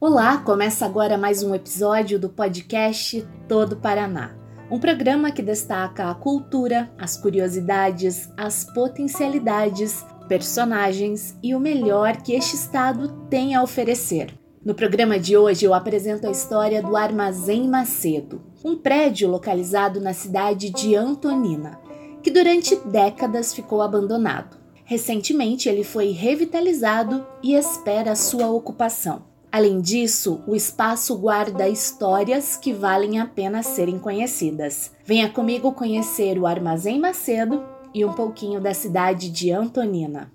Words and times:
Olá, 0.00 0.38
começa 0.38 0.86
agora 0.86 1.18
mais 1.18 1.42
um 1.42 1.52
episódio 1.52 2.20
do 2.20 2.28
podcast 2.28 3.26
Todo 3.48 3.78
Paraná. 3.78 4.32
Um 4.70 4.78
programa 4.78 5.32
que 5.32 5.42
destaca 5.42 6.08
a 6.08 6.14
cultura, 6.14 6.88
as 6.96 7.16
curiosidades, 7.16 8.32
as 8.36 8.62
potencialidades, 8.62 10.06
personagens 10.28 11.36
e 11.42 11.52
o 11.52 11.58
melhor 11.58 12.18
que 12.18 12.32
este 12.32 12.54
estado 12.54 13.08
tem 13.28 13.56
a 13.56 13.62
oferecer. 13.64 14.32
No 14.64 14.72
programa 14.72 15.18
de 15.18 15.36
hoje 15.36 15.64
eu 15.64 15.74
apresento 15.74 16.28
a 16.28 16.30
história 16.30 16.80
do 16.80 16.96
Armazém 16.96 17.66
Macedo, 17.66 18.40
um 18.64 18.76
prédio 18.76 19.28
localizado 19.28 20.00
na 20.00 20.12
cidade 20.12 20.70
de 20.70 20.94
Antonina, 20.94 21.80
que 22.22 22.30
durante 22.30 22.76
décadas 22.86 23.52
ficou 23.52 23.82
abandonado. 23.82 24.58
Recentemente 24.84 25.68
ele 25.68 25.82
foi 25.82 26.12
revitalizado 26.12 27.26
e 27.42 27.56
espera 27.56 28.14
sua 28.14 28.48
ocupação. 28.48 29.27
Além 29.50 29.80
disso, 29.80 30.42
o 30.46 30.54
espaço 30.54 31.16
guarda 31.16 31.68
histórias 31.68 32.56
que 32.56 32.72
valem 32.72 33.18
a 33.18 33.26
pena 33.26 33.62
serem 33.62 33.98
conhecidas. 33.98 34.92
Venha 35.04 35.30
comigo 35.30 35.72
conhecer 35.72 36.38
o 36.38 36.46
Armazém 36.46 37.00
Macedo 37.00 37.64
e 37.94 38.04
um 38.04 38.12
pouquinho 38.12 38.60
da 38.60 38.74
cidade 38.74 39.30
de 39.30 39.50
Antonina. 39.50 40.30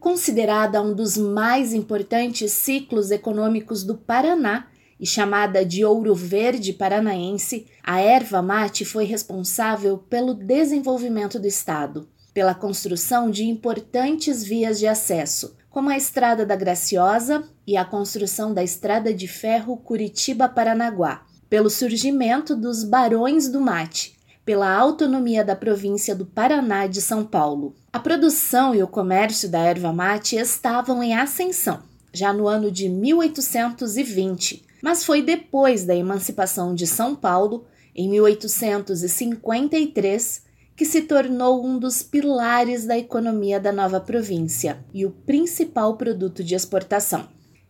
Considerada 0.00 0.82
um 0.82 0.92
dos 0.92 1.16
mais 1.16 1.72
importantes 1.72 2.50
ciclos 2.50 3.12
econômicos 3.12 3.84
do 3.84 3.96
Paraná, 3.96 4.66
e 5.02 5.06
chamada 5.06 5.64
de 5.64 5.84
ouro 5.84 6.14
verde 6.14 6.72
paranaense, 6.72 7.66
a 7.82 8.00
erva 8.00 8.40
mate 8.40 8.84
foi 8.84 9.04
responsável 9.04 9.98
pelo 9.98 10.32
desenvolvimento 10.32 11.40
do 11.40 11.46
estado, 11.48 12.08
pela 12.32 12.54
construção 12.54 13.28
de 13.28 13.44
importantes 13.44 14.44
vias 14.44 14.78
de 14.78 14.86
acesso, 14.86 15.56
como 15.72 15.88
a 15.88 15.96
Estrada 15.96 16.44
da 16.44 16.54
Graciosa 16.54 17.44
e 17.66 17.78
a 17.78 17.84
construção 17.84 18.52
da 18.52 18.62
Estrada 18.62 19.12
de 19.12 19.26
Ferro 19.26 19.76
Curitiba-Paranaguá, 19.78 21.22
pelo 21.48 21.70
surgimento 21.70 22.54
dos 22.54 22.84
Barões 22.84 23.48
do 23.48 23.58
Mate, 23.58 24.14
pela 24.44 24.70
autonomia 24.70 25.42
da 25.42 25.56
província 25.56 26.14
do 26.14 26.26
Paraná 26.26 26.86
de 26.86 27.00
São 27.00 27.24
Paulo. 27.24 27.74
A 27.90 27.98
produção 27.98 28.74
e 28.74 28.82
o 28.82 28.88
comércio 28.88 29.48
da 29.48 29.60
erva 29.60 29.94
mate 29.94 30.36
estavam 30.36 31.02
em 31.02 31.14
ascensão, 31.14 31.80
já 32.12 32.34
no 32.34 32.46
ano 32.46 32.70
de 32.70 32.90
1820, 32.90 34.66
mas 34.82 35.06
foi 35.06 35.22
depois 35.22 35.86
da 35.86 35.96
emancipação 35.96 36.74
de 36.74 36.86
São 36.86 37.14
Paulo, 37.14 37.64
em 37.94 38.10
1853, 38.10 40.42
que 40.82 40.88
se 40.88 41.02
tornou 41.02 41.64
um 41.64 41.78
dos 41.78 42.02
pilares 42.02 42.84
da 42.84 42.98
economia 42.98 43.60
da 43.60 43.70
nova 43.70 44.00
província 44.00 44.84
e 44.92 45.06
o 45.06 45.12
principal 45.12 45.96
produto 45.96 46.42
de 46.42 46.56
exportação. 46.56 47.28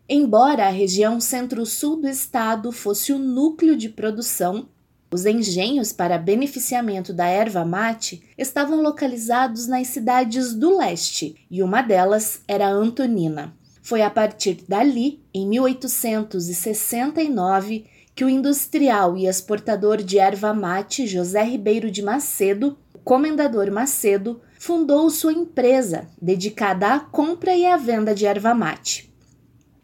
Embora 0.08 0.66
a 0.66 0.70
região 0.70 1.20
centro-sul 1.20 2.00
do 2.00 2.08
estado 2.08 2.72
fosse 2.72 3.12
o 3.12 3.18
núcleo 3.18 3.76
de 3.76 3.90
produção, 3.90 4.66
os 5.12 5.26
engenhos 5.26 5.92
para 5.92 6.16
beneficiamento 6.16 7.12
da 7.12 7.26
erva 7.26 7.66
mate 7.66 8.22
estavam 8.38 8.80
localizados 8.80 9.66
nas 9.66 9.88
cidades 9.88 10.54
do 10.54 10.78
leste, 10.78 11.34
e 11.50 11.62
uma 11.62 11.82
delas 11.82 12.40
era 12.48 12.66
Antonina. 12.66 13.54
Foi 13.82 14.00
a 14.00 14.08
partir 14.08 14.64
dali, 14.66 15.22
em 15.34 15.46
1869, 15.46 17.84
que 18.14 18.24
o 18.24 18.30
industrial 18.30 19.18
e 19.18 19.26
exportador 19.26 19.98
de 19.98 20.18
erva 20.18 20.54
mate 20.54 21.06
José 21.06 21.42
Ribeiro 21.42 21.90
de 21.90 22.00
Macedo, 22.00 22.78
comendador 23.04 23.70
Macedo, 23.70 24.40
fundou 24.58 25.10
sua 25.10 25.32
empresa 25.32 26.08
dedicada 26.20 26.94
à 26.94 27.00
compra 27.00 27.54
e 27.56 27.66
à 27.66 27.76
venda 27.76 28.14
de 28.14 28.26
erva 28.26 28.54
mate, 28.54 29.12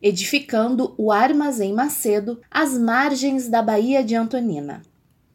edificando 0.00 0.94
o 0.97 1.11
Armazém 1.11 1.72
Macedo 1.72 2.41
às 2.50 2.78
margens 2.78 3.48
da 3.48 3.62
Baía 3.62 4.05
de 4.05 4.14
Antonina. 4.14 4.83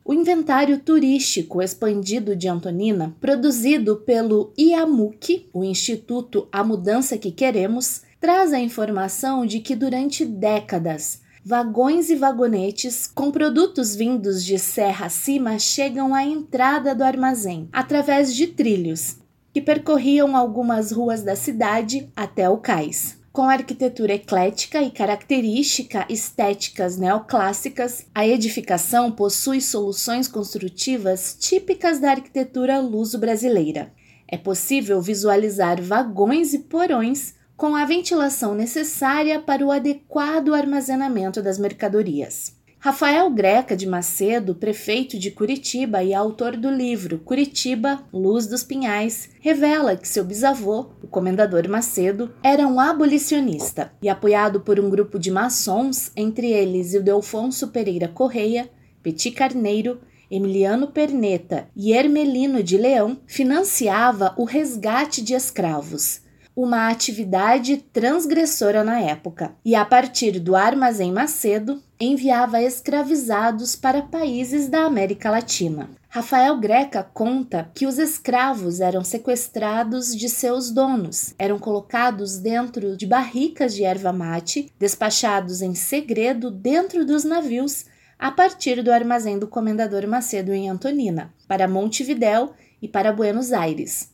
O 0.05 0.13
inventário 0.13 0.79
turístico 0.79 1.61
expandido 1.61 2.35
de 2.35 2.49
Antonina, 2.49 3.15
produzido 3.21 3.97
pelo 3.97 4.53
IAMUC, 4.57 5.49
o 5.53 5.63
Instituto 5.63 6.47
A 6.51 6.61
Mudança 6.61 7.17
que 7.17 7.31
Queremos, 7.31 8.01
traz 8.19 8.51
a 8.51 8.59
informação 8.59 9.45
de 9.45 9.59
que 9.59 9.75
durante 9.75 10.25
décadas 10.25 11.22
vagões 11.45 12.09
e 12.09 12.15
vagonetes 12.15 13.05
com 13.05 13.29
produtos 13.29 13.93
vindos 13.95 14.45
de 14.45 14.57
serra 14.57 15.07
acima 15.07 15.59
chegam 15.59 16.15
à 16.15 16.23
entrada 16.23 16.95
do 16.95 17.03
armazém 17.03 17.67
através 17.73 18.33
de 18.33 18.47
trilhos 18.47 19.17
que 19.51 19.61
percorriam 19.61 20.37
algumas 20.37 20.91
ruas 20.91 21.21
da 21.21 21.35
cidade 21.35 22.09
até 22.15 22.49
o 22.49 22.57
cais. 22.57 23.21
Com 23.31 23.49
arquitetura 23.49 24.13
eclética 24.13 24.81
e 24.81 24.89
característica 24.89 26.05
estéticas 26.07 26.97
neoclássicas, 26.97 28.05
a 28.15 28.25
edificação 28.25 29.11
possui 29.11 29.59
soluções 29.59 30.27
construtivas 30.27 31.35
típicas 31.39 31.99
da 31.99 32.11
arquitetura 32.11 32.79
luso-brasileira. 32.79 33.91
É 34.27 34.37
possível 34.37 35.01
visualizar 35.01 35.81
vagões 35.81 36.53
e 36.53 36.59
porões 36.59 37.35
com 37.55 37.75
a 37.75 37.85
ventilação 37.85 38.55
necessária 38.55 39.39
para 39.39 39.65
o 39.65 39.71
adequado 39.71 40.53
armazenamento 40.53 41.41
das 41.41 41.57
mercadorias. 41.57 42.61
Rafael 42.85 43.29
Greca 43.29 43.77
de 43.77 43.87
Macedo, 43.87 44.55
prefeito 44.55 45.17
de 45.17 45.31
Curitiba 45.31 46.03
e 46.03 46.13
autor 46.13 46.57
do 46.57 46.69
livro 46.69 47.17
Curitiba, 47.19 48.03
Luz 48.11 48.45
dos 48.45 48.61
Pinhais, 48.61 49.29
revela 49.39 49.95
que 49.95 50.05
seu 50.05 50.25
bisavô, 50.25 50.87
o 51.01 51.07
comendador 51.07 51.65
Macedo, 51.69 52.33
era 52.43 52.67
um 52.67 52.81
abolicionista 52.81 53.93
e, 54.01 54.09
apoiado 54.09 54.59
por 54.59 54.81
um 54.81 54.89
grupo 54.89 55.17
de 55.17 55.31
maçons, 55.31 56.11
entre 56.13 56.51
eles 56.51 56.93
Ildefonso 56.93 57.69
Pereira 57.69 58.09
Correia, 58.09 58.69
Petit 59.01 59.31
Carneiro, 59.31 60.01
Emiliano 60.29 60.87
Perneta 60.87 61.69
e 61.73 61.93
Hermelino 61.93 62.61
de 62.61 62.75
Leão, 62.75 63.17
financiava 63.25 64.33
o 64.37 64.43
resgate 64.43 65.21
de 65.21 65.33
escravos, 65.33 66.22
uma 66.55 66.89
atividade 66.89 67.77
transgressora 67.77 68.83
na 68.83 68.99
época, 68.99 69.55
e 69.65 69.75
a 69.75 69.83
partir 69.83 70.39
do 70.39 70.55
Armazém 70.55 71.11
Macedo, 71.11 71.81
enviava 71.99 72.61
escravizados 72.61 73.75
para 73.75 74.01
países 74.01 74.67
da 74.67 74.85
América 74.85 75.31
Latina. 75.31 75.89
Rafael 76.09 76.59
Greca 76.59 77.01
conta 77.01 77.71
que 77.73 77.87
os 77.87 77.97
escravos 77.97 78.79
eram 78.79 79.03
sequestrados 79.03 80.15
de 80.15 80.29
seus 80.29 80.69
donos, 80.69 81.33
eram 81.39 81.57
colocados 81.57 82.37
dentro 82.37 82.95
de 82.95 83.07
barricas 83.07 83.73
de 83.73 83.83
erva 83.83 84.13
mate, 84.13 84.71
despachados 84.77 85.61
em 85.61 85.73
segredo 85.73 86.51
dentro 86.51 87.03
dos 87.03 87.23
navios 87.23 87.85
a 88.19 88.31
partir 88.31 88.81
do 88.81 88.91
armazém 88.91 89.39
do 89.39 89.47
comendador 89.47 90.07
Macedo 90.07 90.53
em 90.53 90.69
Antonina, 90.69 91.33
para 91.47 91.67
Montevidéu 91.67 92.53
e 92.81 92.87
para 92.87 93.11
Buenos 93.11 93.51
Aires. 93.51 94.11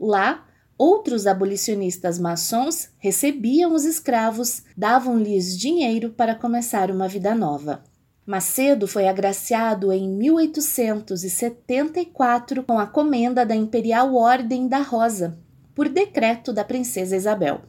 Lá, 0.00 0.44
Outros 0.84 1.28
abolicionistas 1.28 2.18
maçons 2.18 2.88
recebiam 2.98 3.72
os 3.72 3.84
escravos, 3.84 4.64
davam-lhes 4.76 5.56
dinheiro 5.56 6.10
para 6.10 6.34
começar 6.34 6.90
uma 6.90 7.06
vida 7.06 7.36
nova. 7.36 7.84
Macedo 8.26 8.88
foi 8.88 9.06
agraciado 9.06 9.92
em 9.92 10.08
1874 10.08 12.64
com 12.64 12.80
a 12.80 12.86
comenda 12.88 13.46
da 13.46 13.54
Imperial 13.54 14.12
Ordem 14.16 14.66
da 14.66 14.78
Rosa, 14.78 15.38
por 15.72 15.88
decreto 15.88 16.52
da 16.52 16.64
Princesa 16.64 17.14
Isabel. 17.14 17.62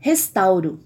Restauro 0.00 0.80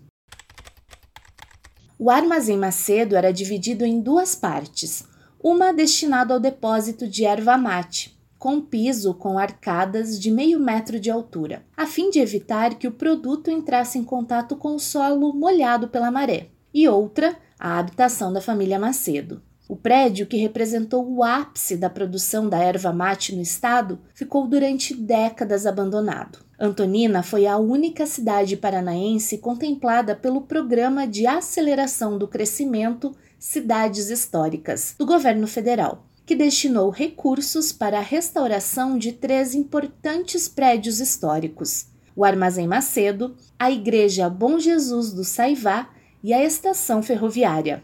O 1.99 2.11
armazém 2.11 2.59
Macedo 2.59 3.17
era 3.17 3.33
dividido 3.33 3.83
em 3.83 3.99
duas 3.99 4.35
partes, 4.35 5.05
uma 5.43 5.73
destinada 5.73 6.35
ao 6.35 6.41
depósito 6.41 7.09
de 7.09 7.25
erva 7.25 7.57
mate, 7.57 8.18
com 8.39 8.61
piso 8.61 9.15
com 9.15 9.39
arcadas 9.39 10.19
de 10.19 10.31
meio 10.31 10.61
metro 10.61 11.01
de 11.01 11.11
altura, 11.11 11.65
a 11.77 11.87
fim 11.87 12.09
de 12.11 12.21
evitar 12.21 12.77
que 12.77 12.87
o 12.87 12.93
produto 12.93 13.51
entrasse 13.51 13.99
em 13.99 14.05
contato 14.05 14.57
com 14.57 14.77
o 14.77 14.81
solo 14.81 15.33
molhado 15.33 15.89
pela 15.89 16.11
maré, 16.11 16.49
e 16.73 16.89
outra, 16.89 17.37
a 17.59 17.79
habitação 17.79 18.33
da 18.33 18.41
família 18.41 18.79
Macedo. 18.79 19.43
O 19.69 19.77
prédio, 19.77 20.27
que 20.27 20.39
representou 20.39 21.07
o 21.07 21.23
ápice 21.23 21.77
da 21.77 21.91
produção 21.91 22.49
da 22.49 22.59
erva 22.59 22.91
mate 22.91 23.35
no 23.37 23.43
estado, 23.43 23.99
ficou 24.15 24.47
durante 24.47 24.95
décadas 24.95 25.67
abandonado. 25.67 26.39
Antonina 26.59 27.23
foi 27.23 27.47
a 27.47 27.59
única 27.59 28.07
cidade 28.07 28.57
paranaense 28.57 29.37
contemplada 29.39 30.17
pelo 30.17 30.41
Programa 30.41 31.07
de 31.07 31.27
Aceleração 31.27 32.17
do 32.17 32.27
Crescimento 32.27 33.15
Cidades 33.39 34.09
Históricas 34.09 34.95
do 34.99 35.07
governo 35.07 35.47
federal, 35.47 36.08
que 36.29 36.37
destinou 36.37 36.91
recursos 36.91 37.73
para 37.73 37.97
a 37.97 38.03
restauração 38.03 38.99
de 38.99 39.13
três 39.13 39.55
importantes 39.55 40.47
prédios 40.47 41.01
históricos: 41.01 41.87
o 42.15 42.23
Armazém 42.23 42.67
Macedo, 42.67 43.35
a 43.59 43.71
Igreja 43.71 44.29
Bom 44.29 44.59
Jesus 44.59 45.11
do 45.11 45.25
Saivá 45.25 45.89
e 46.23 46.35
a 46.35 46.45
Estação 46.45 47.03
Ferroviária. 47.03 47.83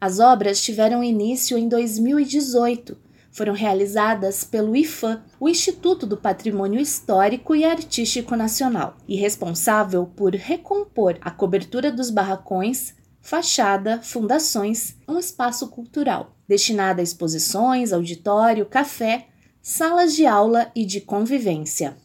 As 0.00 0.20
obras 0.20 0.62
tiveram 0.62 1.02
início 1.02 1.58
em 1.58 1.68
2018, 1.68 2.96
foram 3.32 3.52
realizadas 3.52 4.44
pelo 4.44 4.76
IFAM, 4.76 5.24
o 5.40 5.48
Instituto 5.48 6.06
do 6.06 6.16
Patrimônio 6.16 6.78
Histórico 6.78 7.56
e 7.56 7.64
Artístico 7.64 8.36
Nacional, 8.36 8.96
e 9.08 9.16
responsável 9.16 10.06
por 10.14 10.32
recompor 10.32 11.18
a 11.20 11.32
cobertura 11.32 11.90
dos 11.90 12.08
barracões, 12.08 12.94
fachada, 13.24 14.02
fundações, 14.02 14.96
um 15.08 15.18
espaço 15.18 15.68
cultural, 15.68 16.36
destinado 16.46 17.00
a 17.00 17.02
exposições, 17.02 17.90
auditório, 17.90 18.66
café, 18.66 19.28
salas 19.62 20.14
de 20.14 20.26
aula 20.26 20.70
e 20.76 20.84
de 20.84 21.00
convivência. 21.00 21.96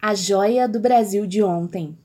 A 0.00 0.14
joia 0.14 0.68
do 0.68 0.78
Brasil 0.78 1.26
de 1.26 1.42
ontem. 1.42 1.98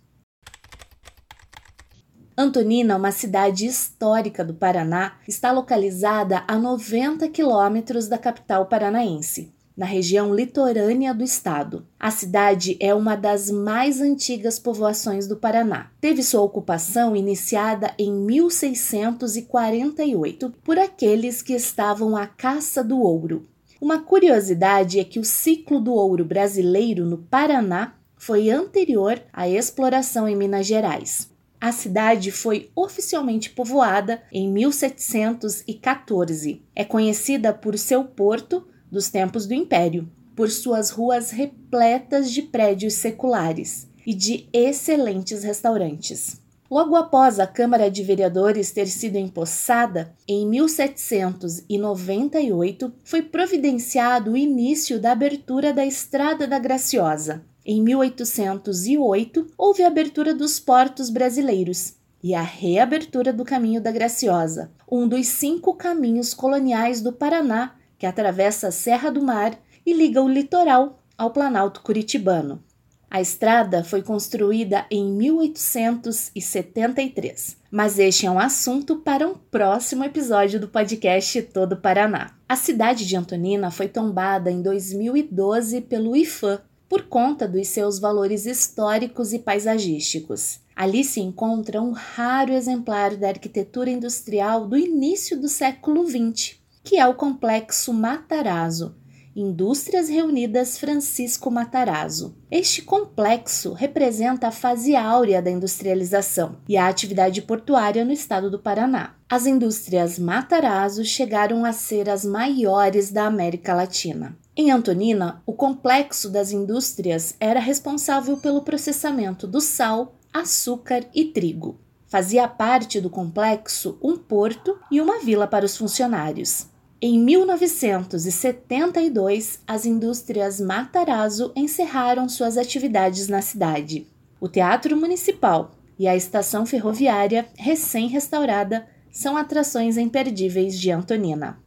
Antonina, 2.37 2.95
uma 2.95 3.11
cidade 3.11 3.65
histórica 3.65 4.43
do 4.43 4.53
Paraná, 4.53 5.19
está 5.27 5.51
localizada 5.51 6.45
a 6.47 6.57
90 6.57 7.27
quilômetros 7.27 8.07
da 8.07 8.17
capital 8.17 8.67
paranaense, 8.67 9.53
na 9.75 9.85
região 9.85 10.33
litorânea 10.33 11.13
do 11.13 11.21
estado. 11.23 11.85
A 11.99 12.09
cidade 12.11 12.77
é 12.79 12.93
uma 12.93 13.15
das 13.15 13.49
mais 13.49 13.99
antigas 13.99 14.59
povoações 14.59 15.27
do 15.27 15.35
Paraná. 15.35 15.89
Teve 15.99 16.23
sua 16.23 16.41
ocupação 16.41 17.15
iniciada 17.15 17.91
em 17.97 18.13
1648 18.13 20.53
por 20.63 20.77
aqueles 20.77 21.41
que 21.41 21.53
estavam 21.53 22.15
à 22.15 22.27
caça 22.27 22.83
do 22.83 22.99
ouro. 22.99 23.47
Uma 23.81 23.97
curiosidade 23.99 24.99
é 24.99 25.03
que 25.03 25.19
o 25.19 25.25
ciclo 25.25 25.81
do 25.81 25.93
ouro 25.93 26.23
brasileiro 26.23 27.05
no 27.05 27.17
Paraná 27.17 27.95
foi 28.15 28.49
anterior 28.49 29.21
à 29.33 29.49
exploração 29.49 30.27
em 30.27 30.35
Minas 30.35 30.65
Gerais. 30.65 31.31
A 31.59 31.71
cidade 31.71 32.31
foi 32.31 32.71
oficialmente 32.75 33.49
povoada 33.49 34.21
em 34.31 34.51
1714. 34.51 36.61
É 36.75 36.83
conhecida 36.83 37.53
por 37.53 37.77
seu 37.77 38.03
porto 38.03 38.67
dos 38.93 39.09
tempos 39.09 39.45
do 39.45 39.53
Império, 39.53 40.09
por 40.35 40.49
suas 40.49 40.89
ruas 40.91 41.31
repletas 41.31 42.31
de 42.31 42.43
prédios 42.43 42.93
seculares 42.93 43.89
e 44.05 44.13
de 44.13 44.47
excelentes 44.53 45.43
restaurantes. 45.43 46.41
Logo 46.69 46.95
após 46.95 47.39
a 47.39 47.47
Câmara 47.47 47.91
de 47.91 48.03
Vereadores 48.03 48.71
ter 48.71 48.87
sido 48.87 49.17
empossada, 49.17 50.15
em 50.27 50.47
1798, 50.47 52.93
foi 53.03 53.21
providenciado 53.21 54.31
o 54.31 54.37
início 54.37 54.97
da 54.99 55.11
abertura 55.11 55.73
da 55.73 55.85
Estrada 55.85 56.47
da 56.47 56.57
Graciosa, 56.57 57.43
em 57.65 57.81
1808, 57.81 59.47
houve 59.57 59.83
a 59.83 59.87
abertura 59.87 60.35
dos 60.35 60.59
portos 60.59 61.09
brasileiros 61.09 61.93
e 62.21 62.35
a 62.35 62.41
reabertura 62.41 63.31
do 63.31 63.45
Caminho 63.45 63.79
da 63.79 63.89
Graciosa, 63.89 64.69
um 64.91 65.07
dos 65.07 65.27
cinco 65.27 65.73
caminhos 65.73 66.33
coloniais 66.33 66.99
do 66.99 67.13
Paraná 67.13 67.73
que 68.03 68.07
atravessa 68.07 68.67
a 68.67 68.71
Serra 68.71 69.09
do 69.09 69.23
Mar 69.23 69.57
e 69.85 69.93
liga 69.93 70.21
o 70.21 70.27
litoral 70.27 70.99
ao 71.17 71.31
Planalto 71.31 71.79
Curitibano. 71.79 72.61
A 73.09 73.21
estrada 73.21 73.81
foi 73.81 74.01
construída 74.01 74.85
em 74.91 75.09
1873, 75.09 77.55
mas 77.71 77.97
este 77.97 78.25
é 78.25 78.29
um 78.29 78.37
assunto 78.37 78.97
para 78.97 79.25
um 79.25 79.35
próximo 79.35 80.03
episódio 80.03 80.59
do 80.59 80.67
podcast 80.67 81.43
Todo 81.43 81.77
Paraná. 81.77 82.31
A 82.49 82.57
cidade 82.57 83.07
de 83.07 83.15
Antonina 83.15 83.71
foi 83.71 83.87
tombada 83.87 84.51
em 84.51 84.61
2012 84.61 85.79
pelo 85.83 86.13
IFAM, 86.13 86.59
por 86.89 87.03
conta 87.03 87.47
dos 87.47 87.69
seus 87.69 87.99
valores 87.99 88.45
históricos 88.45 89.31
e 89.31 89.39
paisagísticos. 89.39 90.59
Ali 90.75 91.05
se 91.05 91.21
encontra 91.21 91.81
um 91.81 91.93
raro 91.93 92.51
exemplar 92.51 93.15
da 93.15 93.29
arquitetura 93.29 93.89
industrial 93.89 94.67
do 94.67 94.75
início 94.75 95.39
do 95.39 95.47
século 95.47 96.05
XX, 96.05 96.61
que 96.83 96.97
é 96.97 97.07
o 97.07 97.13
Complexo 97.13 97.93
Matarazzo, 97.93 98.93
Indústrias 99.33 100.09
Reunidas 100.09 100.77
Francisco 100.77 101.49
Matarazzo. 101.49 102.35
Este 102.51 102.81
complexo 102.81 103.71
representa 103.71 104.49
a 104.49 104.51
fase 104.51 104.93
áurea 104.93 105.41
da 105.41 105.49
industrialização 105.49 106.57
e 106.67 106.75
a 106.75 106.87
atividade 106.87 107.41
portuária 107.41 108.03
no 108.03 108.11
estado 108.11 108.51
do 108.51 108.59
Paraná. 108.59 109.15
As 109.29 109.45
indústrias 109.45 110.19
Matarazzo 110.19 111.05
chegaram 111.05 111.63
a 111.63 111.71
ser 111.71 112.09
as 112.09 112.25
maiores 112.25 113.11
da 113.11 113.25
América 113.25 113.73
Latina. 113.73 114.37
Em 114.55 114.69
Antonina, 114.69 115.41
o 115.45 115.53
complexo 115.53 116.29
das 116.29 116.51
indústrias 116.51 117.33
era 117.39 117.61
responsável 117.61 118.37
pelo 118.37 118.61
processamento 118.61 119.47
do 119.47 119.61
sal, 119.61 120.15
açúcar 120.33 121.05
e 121.15 121.25
trigo. 121.25 121.79
Fazia 122.05 122.47
parte 122.47 123.01
do 123.01 123.09
complexo 123.09 123.97
um 124.03 124.15
porto 124.15 124.77
e 124.91 125.01
uma 125.01 125.19
vila 125.21 125.47
para 125.47 125.65
os 125.65 125.75
funcionários. 125.75 126.71
Em 127.05 127.19
1972, 127.19 129.59
as 129.67 129.85
indústrias 129.85 130.61
Matarazzo 130.61 131.51
encerraram 131.53 132.29
suas 132.29 132.57
atividades 132.57 133.27
na 133.27 133.41
cidade. 133.41 134.07
O 134.39 134.47
Teatro 134.47 134.95
Municipal 134.95 135.71
e 135.99 136.07
a 136.07 136.15
estação 136.15 136.65
ferroviária, 136.65 137.45
recém-restaurada, 137.57 138.87
são 139.11 139.35
atrações 139.35 139.97
imperdíveis 139.97 140.79
de 140.79 140.91
Antonina. 140.91 141.61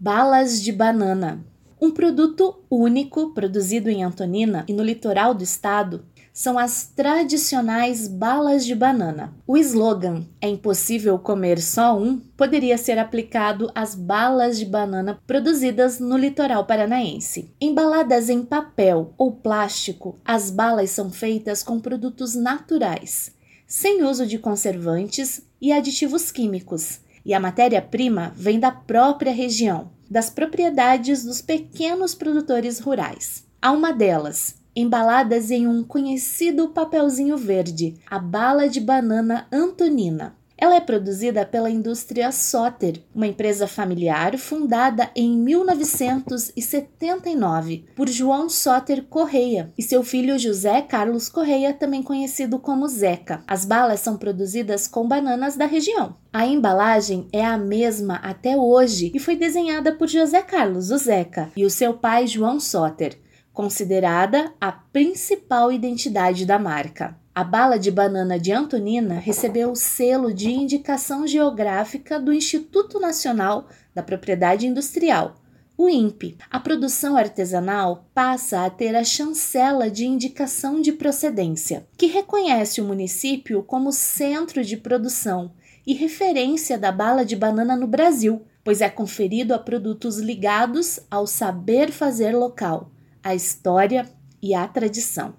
Balas 0.00 0.62
de 0.62 0.72
banana. 0.72 1.44
Um 1.78 1.90
produto 1.90 2.64
único 2.70 3.34
produzido 3.34 3.90
em 3.90 4.02
Antonina 4.02 4.64
e 4.66 4.72
no 4.72 4.82
litoral 4.82 5.34
do 5.34 5.44
estado 5.44 6.06
são 6.34 6.58
as 6.58 6.84
tradicionais 6.88 8.08
balas 8.08 8.66
de 8.66 8.74
banana. 8.74 9.32
O 9.46 9.56
slogan 9.56 10.26
É 10.40 10.48
impossível 10.48 11.16
comer 11.16 11.62
só 11.62 11.96
um 11.96 12.18
poderia 12.18 12.76
ser 12.76 12.98
aplicado 12.98 13.70
às 13.72 13.94
balas 13.94 14.58
de 14.58 14.66
banana 14.66 15.16
produzidas 15.28 16.00
no 16.00 16.18
litoral 16.18 16.66
paranaense. 16.66 17.54
Embaladas 17.60 18.28
em 18.28 18.42
papel 18.42 19.14
ou 19.16 19.30
plástico, 19.30 20.18
as 20.24 20.50
balas 20.50 20.90
são 20.90 21.08
feitas 21.08 21.62
com 21.62 21.78
produtos 21.78 22.34
naturais, 22.34 23.32
sem 23.64 24.02
uso 24.02 24.26
de 24.26 24.36
conservantes 24.36 25.40
e 25.60 25.72
aditivos 25.72 26.32
químicos 26.32 26.98
e 27.24 27.32
a 27.32 27.40
matéria-prima 27.40 28.32
vem 28.36 28.58
da 28.58 28.70
própria 28.70 29.32
região, 29.32 29.90
das 30.10 30.28
propriedades 30.28 31.24
dos 31.24 31.40
pequenos 31.40 32.14
produtores 32.14 32.78
rurais. 32.80 33.44
Há 33.62 33.72
uma 33.72 33.92
delas, 33.92 34.56
embaladas 34.74 35.50
em 35.50 35.66
um 35.66 35.82
conhecido 35.82 36.68
papelzinho 36.68 37.36
verde, 37.36 37.94
a 38.10 38.18
bala 38.18 38.68
de 38.68 38.80
banana 38.80 39.46
Antonina. 39.52 40.34
Ela 40.56 40.76
é 40.76 40.80
produzida 40.80 41.44
pela 41.44 41.68
indústria 41.68 42.30
Soter, 42.30 43.02
uma 43.14 43.26
empresa 43.26 43.66
familiar 43.66 44.38
fundada 44.38 45.10
em 45.14 45.36
1979 45.36 47.84
por 47.94 48.08
João 48.08 48.48
Soter 48.48 49.04
Correia 49.04 49.70
e 49.76 49.82
seu 49.82 50.02
filho 50.04 50.38
José 50.38 50.80
Carlos 50.80 51.28
Correia, 51.28 51.74
também 51.74 52.02
conhecido 52.02 52.58
como 52.58 52.88
Zeca. 52.88 53.42
As 53.48 53.64
balas 53.64 54.00
são 54.00 54.16
produzidas 54.16 54.86
com 54.86 55.08
bananas 55.08 55.56
da 55.56 55.66
região. 55.66 56.14
A 56.32 56.46
embalagem 56.46 57.26
é 57.32 57.44
a 57.44 57.58
mesma 57.58 58.14
até 58.16 58.56
hoje 58.56 59.10
e 59.14 59.18
foi 59.18 59.36
desenhada 59.36 59.92
por 59.92 60.08
José 60.08 60.40
Carlos, 60.40 60.90
o 60.90 60.96
Zeca, 60.96 61.50
e 61.56 61.64
o 61.64 61.70
seu 61.70 61.94
pai 61.94 62.26
João 62.26 62.60
Soter, 62.60 63.18
considerada 63.54 64.52
a 64.60 64.72
principal 64.72 65.72
identidade 65.72 66.44
da 66.44 66.58
marca. 66.58 67.16
A 67.32 67.42
bala 67.42 67.78
de 67.78 67.90
banana 67.90 68.38
de 68.38 68.52
Antonina 68.52 69.14
recebeu 69.14 69.70
o 69.70 69.76
selo 69.76 70.34
de 70.34 70.50
indicação 70.50 71.26
geográfica 71.26 72.18
do 72.18 72.32
Instituto 72.32 73.00
Nacional 73.00 73.68
da 73.94 74.02
Propriedade 74.02 74.66
Industrial, 74.66 75.36
o 75.76 75.88
INPE. 75.88 76.36
A 76.50 76.60
produção 76.60 77.16
artesanal 77.16 78.08
passa 78.12 78.64
a 78.64 78.70
ter 78.70 78.94
a 78.94 79.04
chancela 79.04 79.90
de 79.90 80.04
indicação 80.04 80.80
de 80.80 80.92
procedência, 80.92 81.86
que 81.96 82.06
reconhece 82.06 82.80
o 82.80 82.84
município 82.84 83.62
como 83.62 83.92
centro 83.92 84.64
de 84.64 84.76
produção 84.76 85.52
e 85.86 85.94
referência 85.94 86.78
da 86.78 86.90
bala 86.90 87.24
de 87.24 87.36
banana 87.36 87.76
no 87.76 87.86
Brasil, 87.86 88.42
pois 88.62 88.80
é 88.80 88.88
conferido 88.88 89.52
a 89.52 89.58
produtos 89.58 90.18
ligados 90.18 91.00
ao 91.10 91.26
saber 91.26 91.90
fazer 91.90 92.34
local, 92.34 92.90
à 93.24 93.34
história 93.34 94.06
e 94.42 94.54
à 94.54 94.68
tradição. 94.68 95.34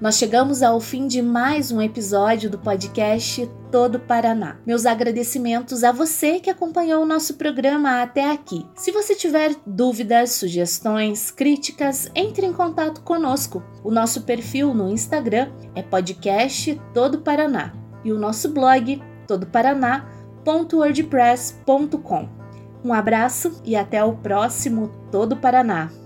Nós 0.00 0.16
chegamos 0.16 0.62
ao 0.62 0.80
fim 0.80 1.06
de 1.06 1.20
mais 1.22 1.70
um 1.70 1.80
episódio 1.80 2.50
do 2.50 2.58
podcast 2.58 3.48
Todo 3.70 4.00
Paraná. 4.00 4.56
Meus 4.66 4.86
agradecimentos 4.86 5.84
a 5.84 5.92
você 5.92 6.40
que 6.40 6.50
acompanhou 6.50 7.00
o 7.02 7.06
nosso 7.06 7.34
programa 7.34 8.02
até 8.02 8.28
aqui. 8.30 8.66
Se 8.74 8.90
você 8.90 9.14
tiver 9.14 9.54
dúvidas, 9.64 10.32
sugestões, 10.32 11.30
críticas, 11.30 12.10
entre 12.14 12.44
em 12.44 12.52
contato 12.52 13.00
conosco. 13.02 13.62
O 13.84 13.90
nosso 13.90 14.22
perfil 14.22 14.74
no 14.74 14.90
Instagram 14.90 15.52
é 15.74 15.82
podcast 15.82 16.78
Todo 16.92 17.20
Paraná 17.20 17.72
e 18.04 18.12
o 18.12 18.18
nosso 18.18 18.50
blog 18.50 19.00
todoparaná.wordpress.com. 19.28 22.28
Um 22.84 22.92
abraço 22.92 23.62
e 23.64 23.76
até 23.76 24.04
o 24.04 24.16
próximo 24.16 24.88
Todo 25.10 25.36
Paraná. 25.36 26.03